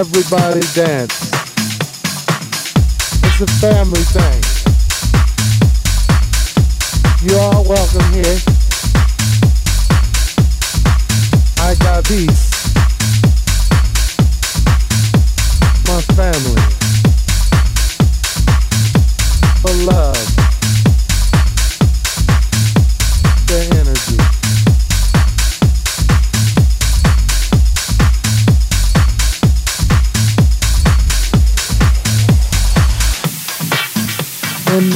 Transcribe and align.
Everybody 0.00 0.60
dance. 0.74 1.30
It's 3.22 3.40
a 3.42 3.46
family 3.60 4.00
thing. 4.00 4.40
You're 7.28 7.38
all 7.38 7.64
welcome 7.64 8.10
here. 8.14 8.38
I 11.58 11.74
got 11.80 12.04
peace. 12.04 12.49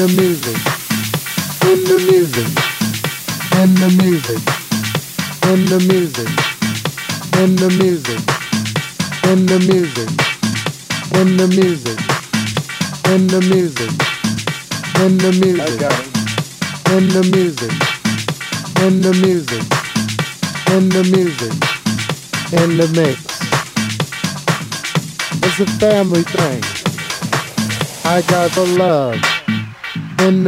The 0.07 0.21
music, 0.21 0.54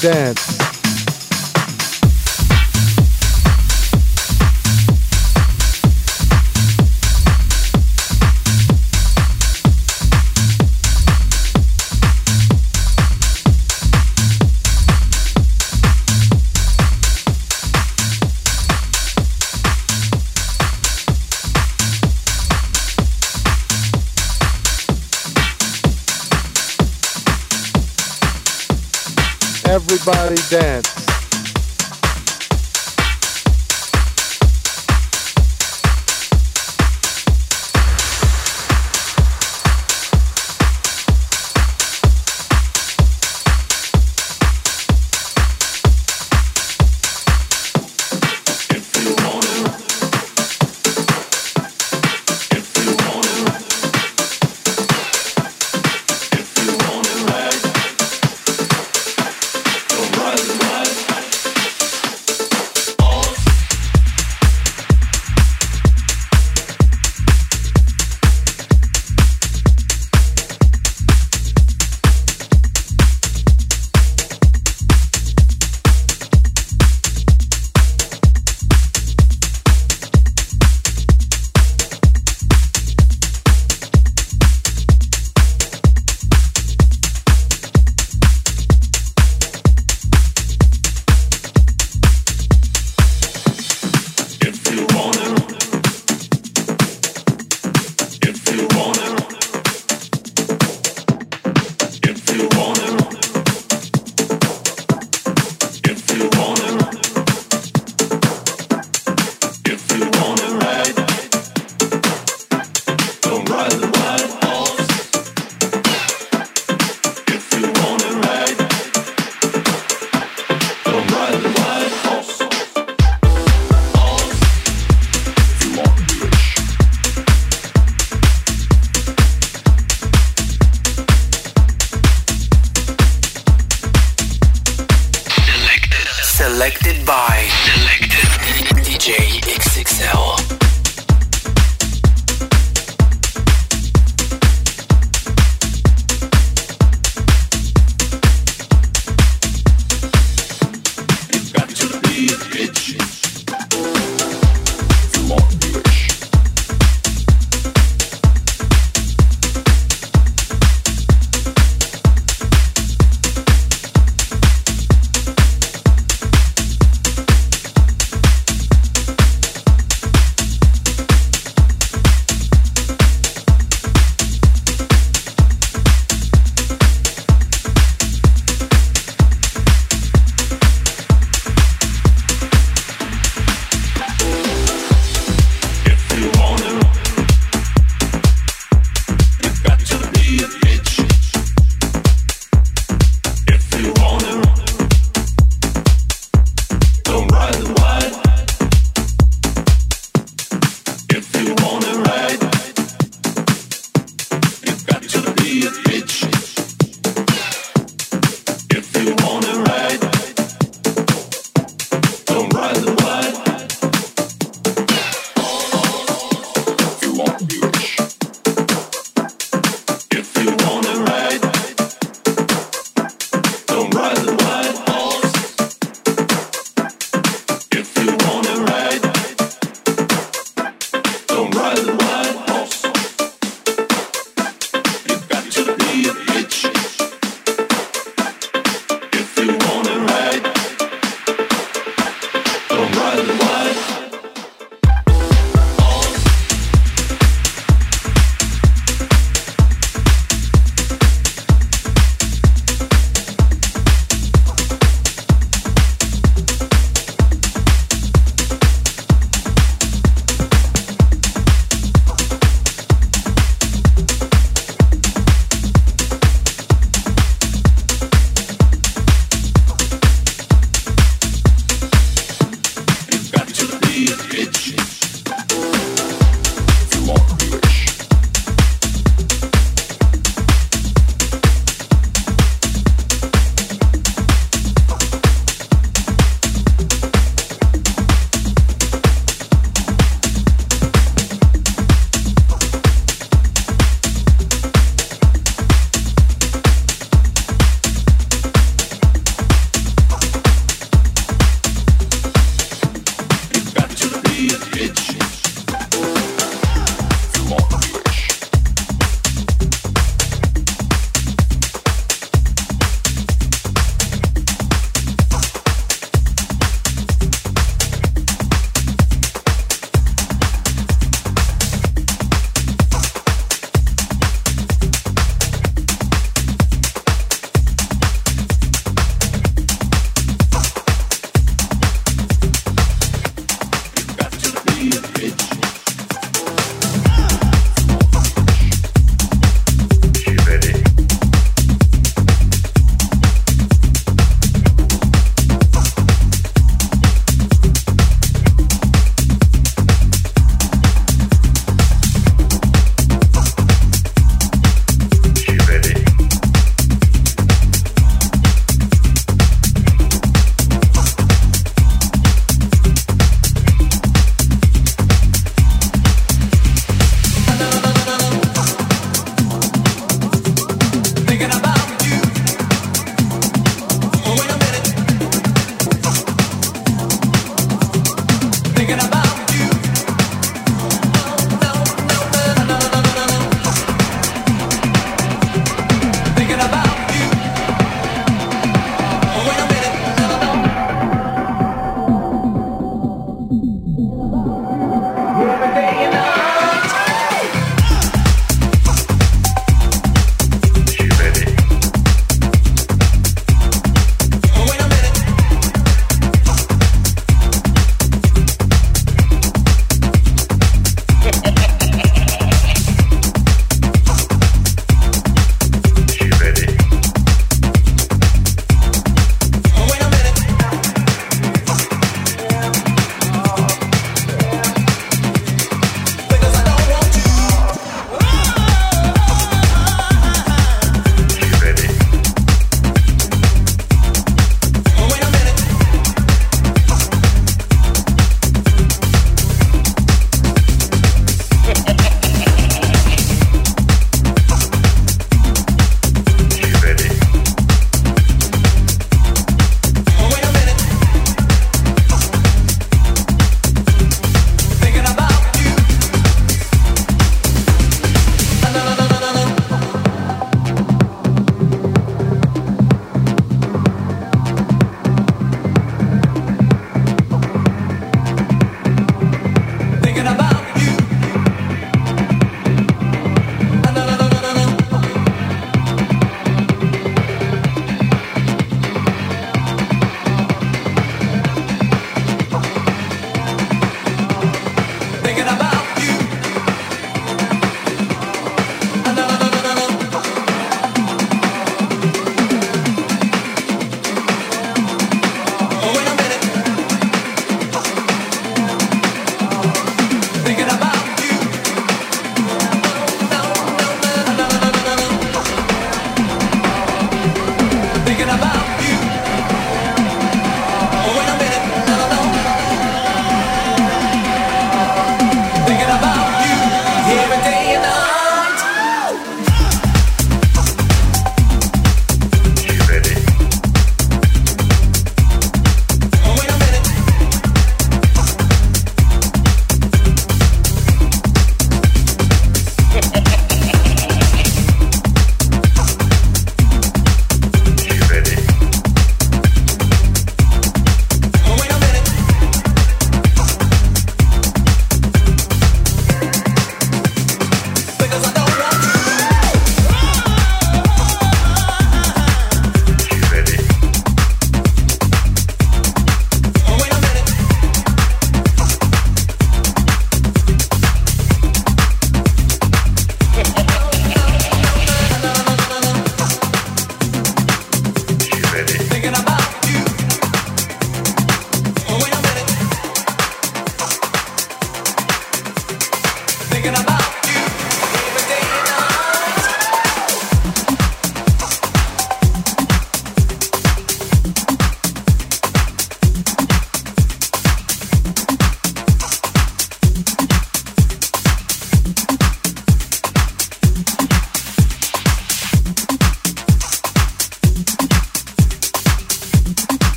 Dance. 0.00 0.55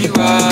Esto 0.00 0.22
no 0.22 0.47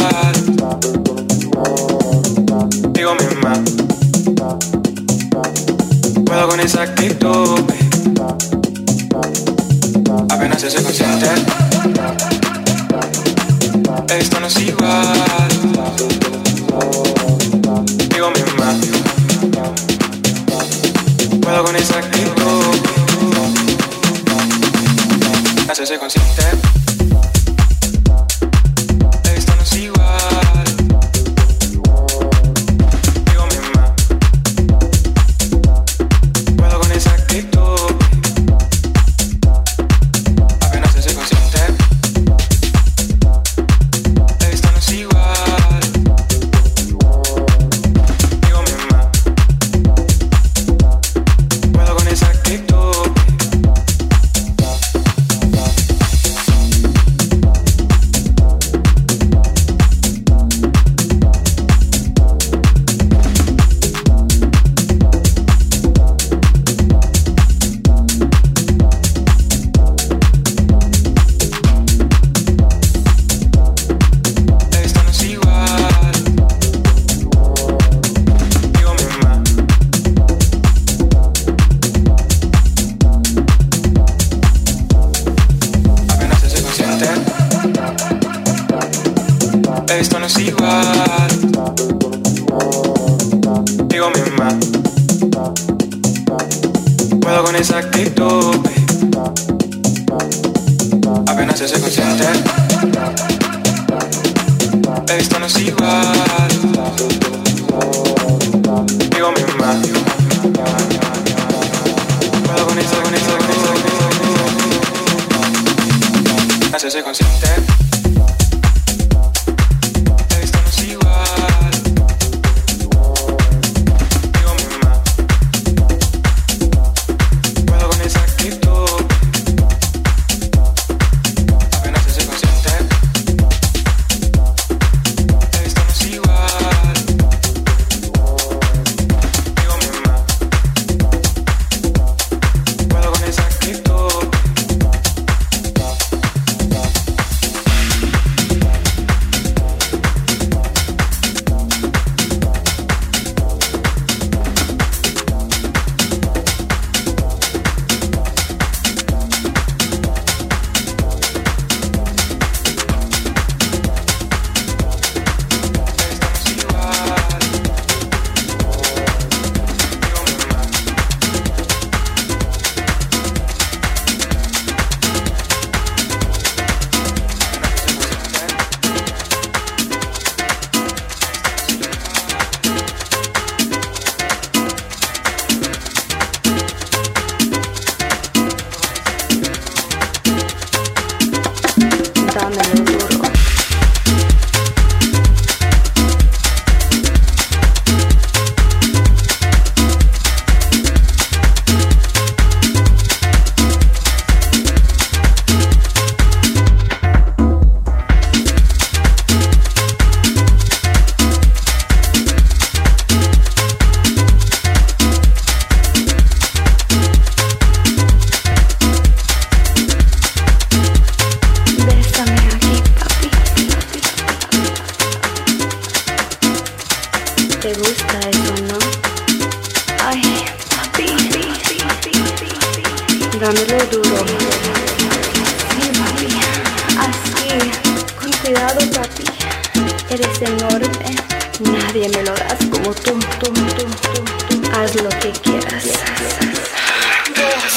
enorme. 240.77 241.17
Nadie 241.61 242.09
me 242.09 242.23
lo 242.23 242.35
das 242.35 242.59
como 242.71 242.95
tú, 242.95 243.19
tú, 243.41 243.53
tú, 243.53 243.53
tú, 243.77 244.25
tú. 244.49 244.71
Haz 244.73 244.95
lo 244.97 245.09
que 245.09 245.33
quieras. 245.33 245.85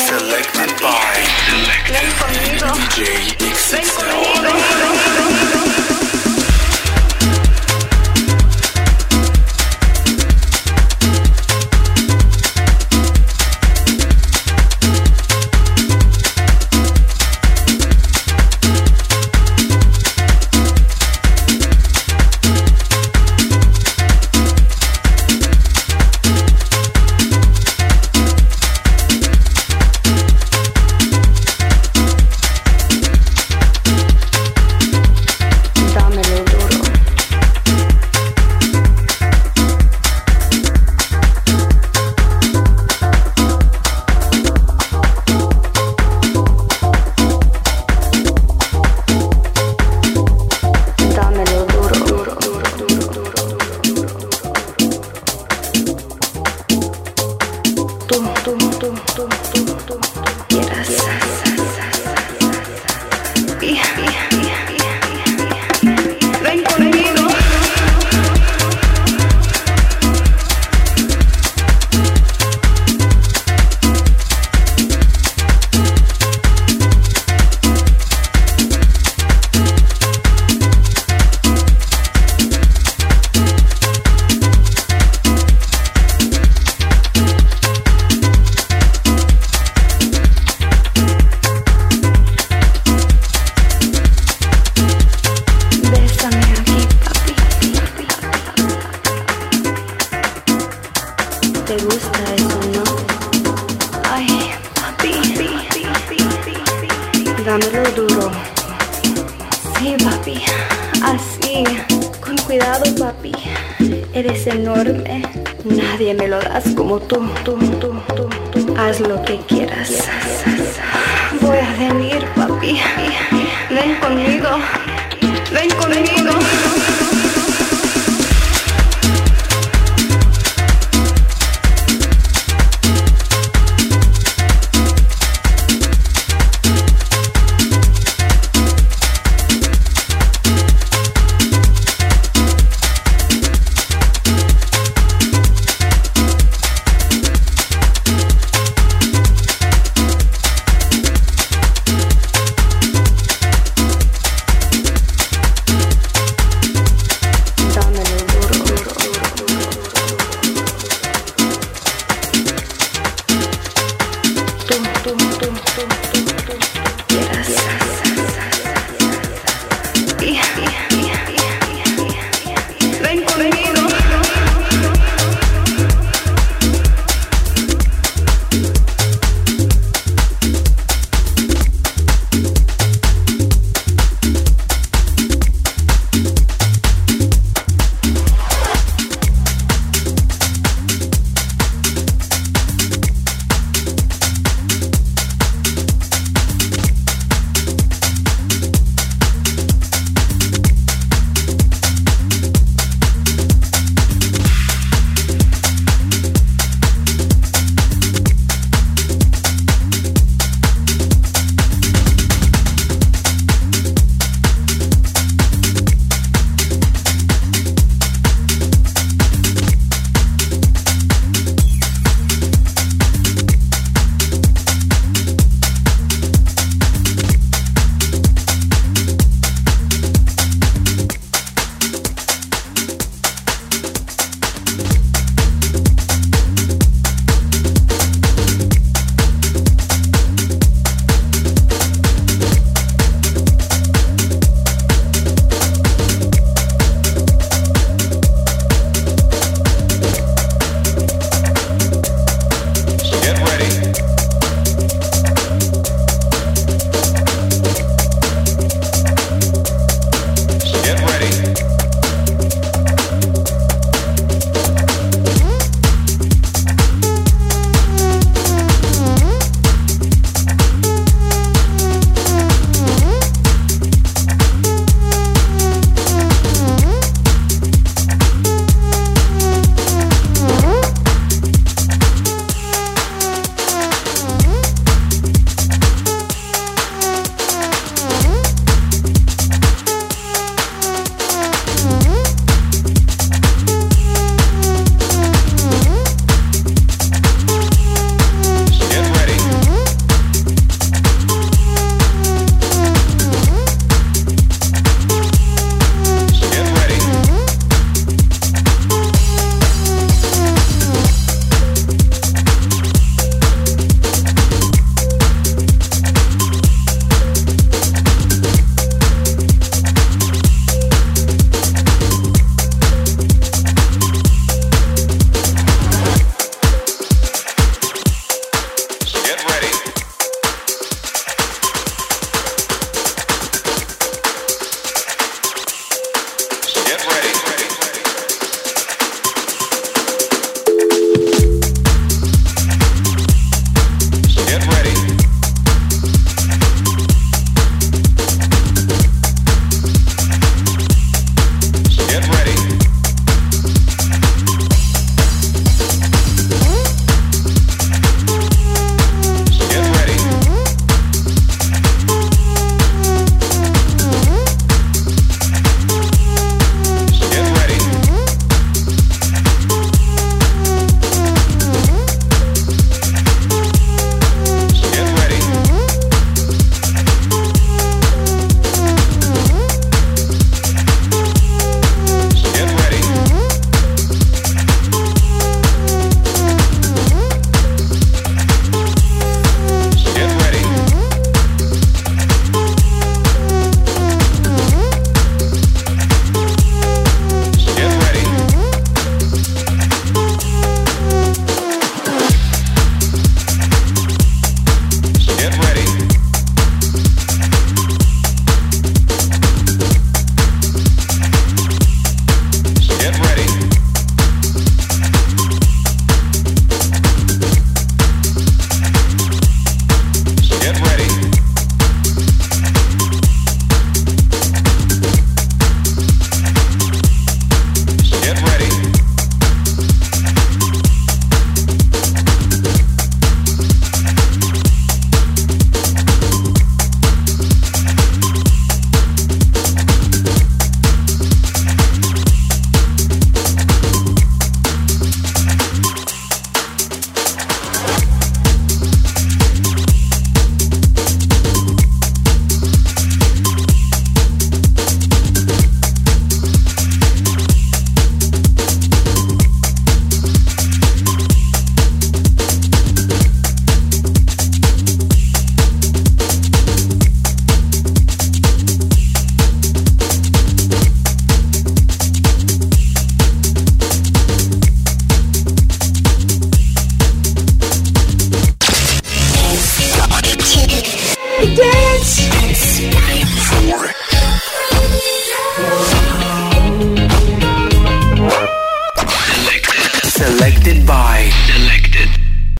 Selected 0.07 0.71
by 0.81 1.23
Ven 1.89 2.11
conmigo. 2.19 2.67
Ven 3.71 3.87
conmigo. 3.89 5.58